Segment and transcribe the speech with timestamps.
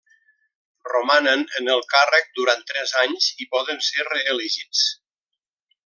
[0.91, 4.87] Romanen en el càrrec durant tres anys i poden ser reelegits.